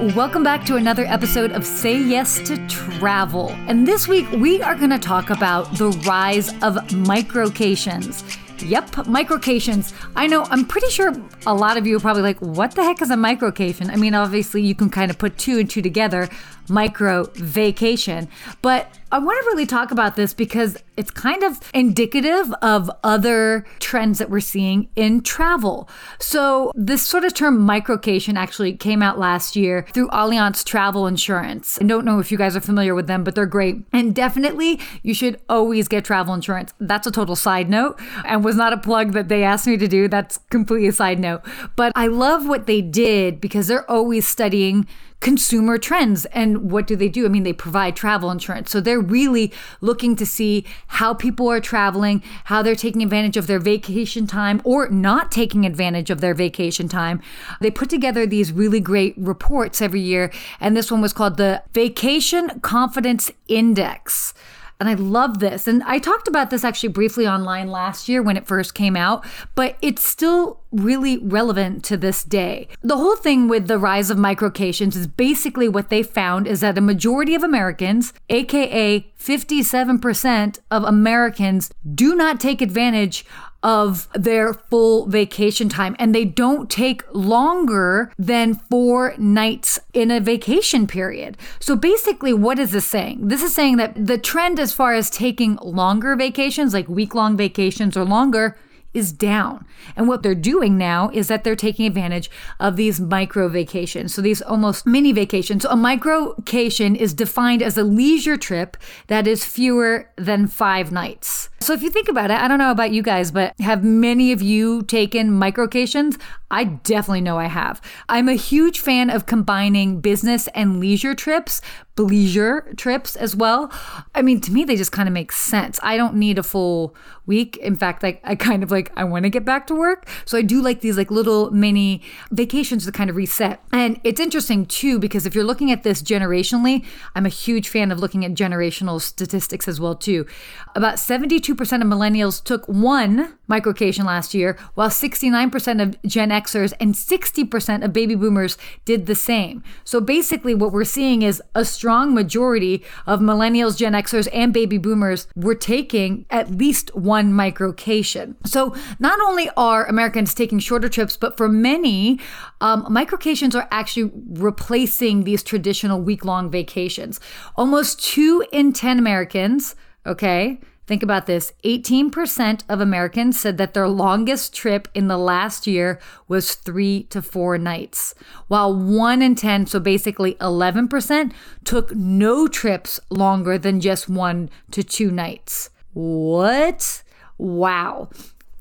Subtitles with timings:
[0.00, 3.50] Welcome back to another episode of Say Yes to Travel.
[3.66, 8.39] And this week we are going to talk about the rise of microcations.
[8.62, 9.92] Yep, microcations.
[10.16, 11.12] I know, I'm pretty sure
[11.46, 13.90] a lot of you are probably like, what the heck is a microcation?
[13.90, 16.28] I mean, obviously, you can kind of put two and two together
[16.70, 18.28] micro vacation.
[18.62, 23.66] But I want to really talk about this because it's kind of indicative of other
[23.80, 25.88] trends that we're seeing in travel.
[26.20, 31.78] So, this sort of term microcation actually came out last year through Allianz Travel Insurance.
[31.80, 33.82] I don't know if you guys are familiar with them, but they're great.
[33.92, 36.72] And definitely, you should always get travel insurance.
[36.78, 39.86] That's a total side note and was not a plug that they asked me to
[39.86, 40.08] do.
[40.08, 41.42] That's completely a side note.
[41.76, 44.88] But I love what they did because they're always studying
[45.20, 46.24] consumer trends.
[46.26, 47.26] And what do they do?
[47.26, 48.72] I mean, they provide travel insurance.
[48.72, 53.46] So they're really looking to see how people are traveling, how they're taking advantage of
[53.46, 57.22] their vacation time or not taking advantage of their vacation time.
[57.60, 60.32] They put together these really great reports every year.
[60.58, 64.34] And this one was called the Vacation Confidence Index.
[64.80, 65.68] And I love this.
[65.68, 69.24] And I talked about this actually briefly online last year when it first came out,
[69.54, 72.68] but it's still really relevant to this day.
[72.82, 76.78] The whole thing with the rise of microcations is basically what they found is that
[76.78, 83.24] a majority of Americans, aka 57% of Americans, do not take advantage
[83.62, 90.20] of their full vacation time and they don't take longer than four nights in a
[90.20, 91.36] vacation period.
[91.58, 93.28] So basically, what is this saying?
[93.28, 97.36] This is saying that the trend as far as taking longer vacations, like week long
[97.36, 98.56] vacations or longer,
[98.92, 99.66] is down.
[99.96, 104.14] And what they're doing now is that they're taking advantage of these micro vacations.
[104.14, 105.62] So these almost mini vacations.
[105.62, 111.50] So a microcation is defined as a leisure trip that is fewer than five nights.
[111.60, 114.32] So if you think about it, I don't know about you guys, but have many
[114.32, 116.18] of you taken microcations?
[116.50, 117.80] I definitely know I have.
[118.08, 121.60] I'm a huge fan of combining business and leisure trips,
[121.96, 123.70] bleisure trips as well.
[124.14, 125.78] I mean, to me, they just kind of make sense.
[125.82, 126.96] I don't need a full
[127.26, 127.58] week.
[127.58, 130.38] In fact, like I kind of like I want to get back to work, so
[130.38, 133.62] I do like these like little mini vacations to kind of reset.
[133.72, 137.90] And it's interesting too because if you're looking at this generationally, I'm a huge fan
[137.90, 140.26] of looking at generational statistics as well too.
[140.74, 146.94] About 72% of millennials took one microcation last year, while 69% of Gen Xers and
[146.94, 149.62] 60% of baby boomers did the same.
[149.84, 154.78] So basically, what we're seeing is a strong majority of millennials, Gen Xers, and baby
[154.78, 158.36] boomers were taking at least one microcation.
[158.46, 162.20] So not only are Americans taking shorter trips, but for many,
[162.60, 167.20] um, microcations are actually replacing these traditional week long vacations.
[167.56, 169.74] Almost two in 10 Americans,
[170.06, 170.60] okay,
[170.90, 176.00] Think about this 18% of Americans said that their longest trip in the last year
[176.26, 178.12] was three to four nights,
[178.48, 184.82] while one in 10, so basically 11%, took no trips longer than just one to
[184.82, 185.70] two nights.
[185.92, 187.04] What?
[187.38, 188.08] Wow.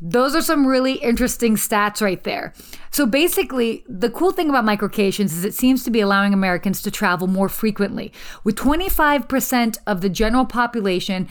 [0.01, 2.53] Those are some really interesting stats right there.
[2.90, 6.91] So basically, the cool thing about microcations is it seems to be allowing Americans to
[6.91, 8.13] travel more frequently,
[8.46, 11.28] with 25% of the general population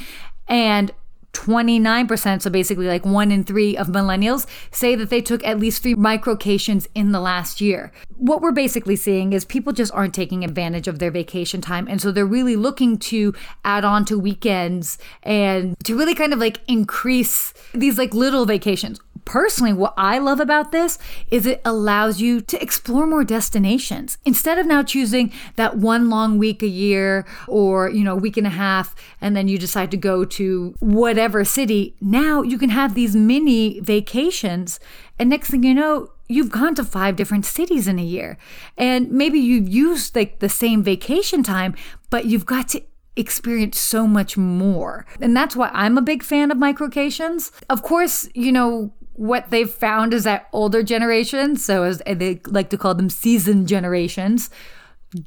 [0.49, 0.93] and
[1.33, 5.83] 29%, so basically like one in three of millennials, say that they took at least
[5.83, 7.93] three microcations in the last year.
[8.17, 11.87] What we're basically seeing is people just aren't taking advantage of their vacation time.
[11.87, 16.39] And so they're really looking to add on to weekends and to really kind of
[16.39, 18.99] like increase these like little vacations
[19.29, 20.99] personally, what I love about this
[21.31, 26.39] is it allows you to explore more destinations instead of now choosing that one long
[26.39, 29.91] week a year or, you know, a week and a half, and then you decide
[29.91, 31.95] to go to whatever city.
[32.01, 34.81] Now you can have these mini vacations.
[35.19, 38.39] And next thing you know, you've gone to five different cities in a year.
[38.79, 41.75] And maybe you've used like the same vacation time,
[42.09, 42.83] but you've got to
[43.15, 45.05] experience so much more.
[45.21, 47.51] And that's why I'm a big fan of microcations.
[47.69, 52.71] Of course, you know, what they've found is that older generations, so as they like
[52.71, 54.49] to call them seasoned generations,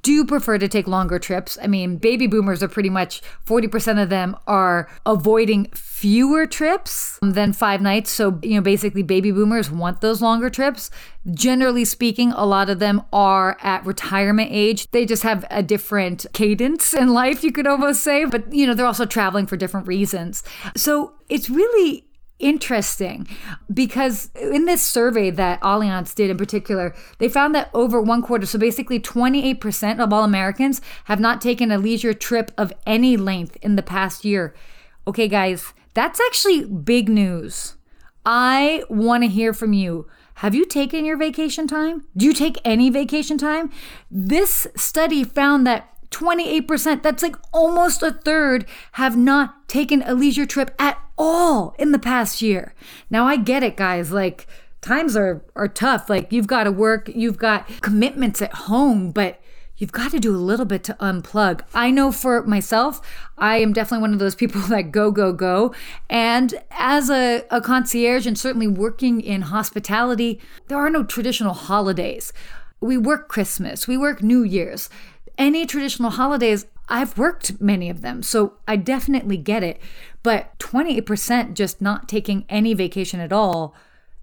[0.03, 1.57] do prefer to take longer trips.
[1.61, 7.51] I mean, baby boomers are pretty much 40% of them are avoiding fewer trips than
[7.51, 8.11] five nights.
[8.11, 10.91] So, you know, basically, baby boomers want those longer trips.
[11.33, 14.89] Generally speaking, a lot of them are at retirement age.
[14.91, 18.73] They just have a different cadence in life, you could almost say, but, you know,
[18.73, 20.43] they're also traveling for different reasons.
[20.77, 22.05] So, it's really
[22.41, 23.27] interesting
[23.73, 28.45] because in this survey that Allianz did in particular, they found that over one quarter,
[28.45, 33.57] so basically 28% of all Americans have not taken a leisure trip of any length
[33.61, 34.53] in the past year.
[35.07, 37.75] Okay, guys, that's actually big news.
[38.25, 40.07] I want to hear from you.
[40.35, 42.03] have you taken your vacation time?
[42.17, 43.69] Do you take any vacation time?
[44.09, 50.45] This study found that 28%, that's like almost a third, have not taken a leisure
[50.45, 52.73] trip at all in the past year.
[53.09, 54.11] Now, I get it, guys.
[54.11, 54.47] Like,
[54.81, 56.09] times are, are tough.
[56.09, 59.41] Like, you've got to work, you've got commitments at home, but
[59.77, 61.61] you've got to do a little bit to unplug.
[61.73, 63.01] I know for myself,
[63.37, 65.73] I am definitely one of those people that go, go, go.
[66.09, 72.31] And as a, a concierge and certainly working in hospitality, there are no traditional holidays.
[72.79, 74.89] We work Christmas, we work New Year's.
[75.37, 79.81] Any traditional holidays, I've worked many of them, so I definitely get it.
[80.23, 83.75] But 28% just not taking any vacation at all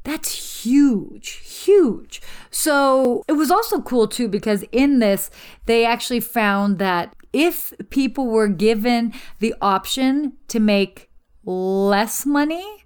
[0.08, 1.32] that's huge,
[1.64, 2.22] huge.
[2.50, 5.30] So it was also cool too because in this,
[5.66, 11.10] they actually found that if people were given the option to make
[11.44, 12.84] less money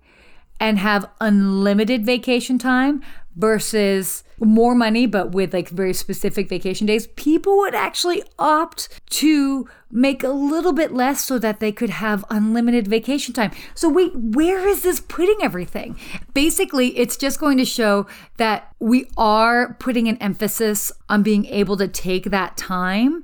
[0.59, 3.03] and have unlimited vacation time
[3.35, 9.69] versus more money but with like very specific vacation days people would actually opt to
[9.91, 14.15] make a little bit less so that they could have unlimited vacation time so wait
[14.15, 15.99] where is this putting everything
[16.35, 18.07] basically it's just going to show
[18.37, 23.23] that we are putting an emphasis on being able to take that time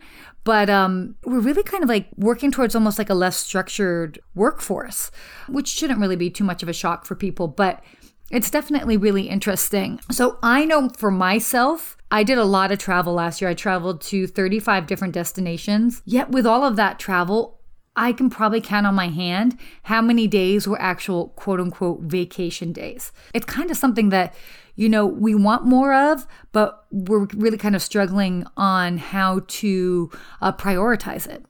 [0.48, 5.10] but um, we're really kind of like working towards almost like a less structured workforce,
[5.46, 7.48] which shouldn't really be too much of a shock for people.
[7.48, 7.84] But
[8.30, 10.00] it's definitely really interesting.
[10.10, 13.50] So I know for myself, I did a lot of travel last year.
[13.50, 16.02] I traveled to 35 different destinations.
[16.04, 17.58] Yet with all of that travel,
[17.96, 22.72] I can probably count on my hand how many days were actual quote unquote vacation
[22.72, 23.12] days.
[23.34, 24.34] It's kind of something that,
[24.76, 30.10] you know, we want more of, but we're really kind of struggling on how to
[30.40, 31.44] uh, prioritize it.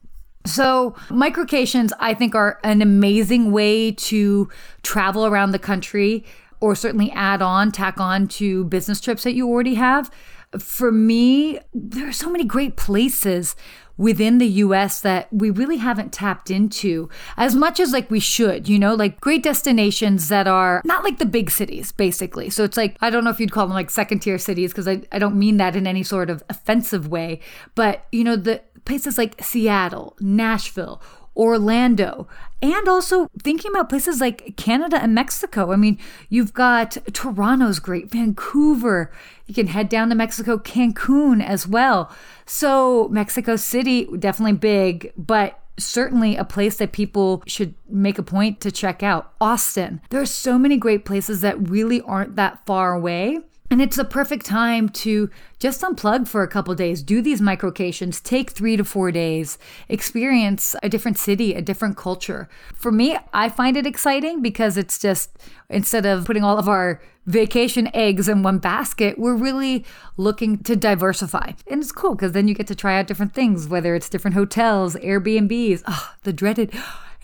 [0.47, 4.49] So, microcations, I think, are an amazing way to
[4.83, 6.25] travel around the country
[6.61, 10.11] or certainly add on, tack on to business trips that you already have.
[10.59, 13.55] For me, there are so many great places
[13.99, 18.69] within the US that we really haven't tapped into as much as like we should,
[18.69, 22.49] you know, like great destinations that are not like the big cities, basically.
[22.49, 24.89] So it's like, I don't know if you'd call them like second tier cities because
[24.89, 27.41] I, I don't mean that in any sort of offensive way,
[27.75, 31.03] but you know, the places like Seattle, Nashville,
[31.39, 32.27] Orlando,
[32.61, 35.73] and also thinking about places like Canada and Mexico.
[35.73, 35.99] I mean,
[36.29, 39.13] you've got Toronto's great, Vancouver.
[39.47, 42.13] You can head down to Mexico, Cancun as well.
[42.45, 48.61] So, Mexico City, definitely big, but certainly a place that people should make a point
[48.61, 49.33] to check out.
[49.41, 50.01] Austin.
[50.11, 53.41] There are so many great places that really aren't that far away.
[53.71, 58.23] And it's the perfect time to just unplug for a couple days, do these microcations,
[58.23, 62.49] take three to four days, experience a different city, a different culture.
[62.75, 65.37] For me, I find it exciting because it's just
[65.69, 69.85] instead of putting all of our vacation eggs in one basket, we're really
[70.17, 71.53] looking to diversify.
[71.67, 74.35] And it's cool because then you get to try out different things, whether it's different
[74.35, 76.73] hotels, Airbnbs, oh, the dreaded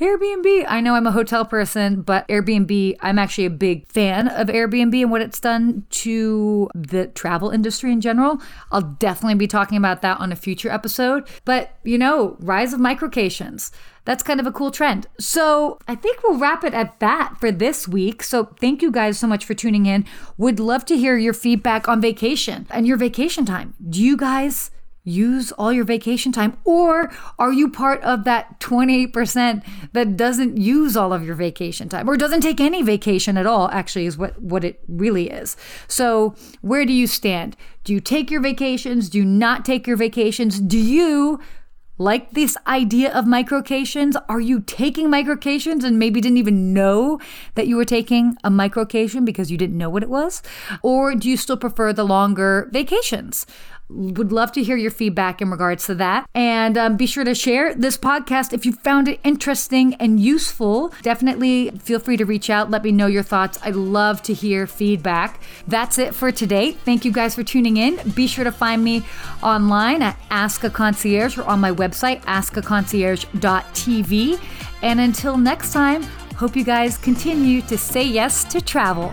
[0.00, 0.64] Airbnb.
[0.68, 5.00] I know I'm a hotel person, but Airbnb, I'm actually a big fan of Airbnb
[5.00, 8.40] and what it's done to the travel industry in general.
[8.72, 11.28] I'll definitely be talking about that on a future episode.
[11.44, 13.70] But, you know, rise of microcations.
[14.04, 15.06] That's kind of a cool trend.
[15.18, 18.22] So I think we'll wrap it at that for this week.
[18.24, 20.04] So thank you guys so much for tuning in.
[20.36, 23.74] Would love to hear your feedback on vacation and your vacation time.
[23.88, 24.72] Do you guys
[25.04, 26.56] use all your vacation time?
[26.64, 32.08] Or are you part of that 28% that doesn't use all of your vacation time
[32.08, 35.56] or doesn't take any vacation at all, actually, is what, what it really is.
[35.88, 37.56] So, where do you stand?
[37.84, 39.10] Do you take your vacations?
[39.10, 40.58] Do you not take your vacations?
[40.58, 41.40] Do you
[41.98, 44.20] like this idea of microcations?
[44.28, 47.20] Are you taking microcations and maybe didn't even know
[47.54, 50.42] that you were taking a microcation because you didn't know what it was?
[50.82, 53.46] Or do you still prefer the longer vacations?
[53.90, 56.26] Would love to hear your feedback in regards to that.
[56.34, 60.92] And um, be sure to share this podcast if you found it interesting and useful.
[61.02, 62.70] Definitely feel free to reach out.
[62.70, 63.58] Let me know your thoughts.
[63.62, 65.40] I love to hear feedback.
[65.68, 66.72] That's it for today.
[66.72, 68.00] Thank you guys for tuning in.
[68.14, 69.02] Be sure to find me
[69.42, 74.40] online at Ask a Concierge or on my website, askaconcierge.tv.
[74.82, 76.02] And until next time,
[76.36, 79.12] hope you guys continue to say yes to travel.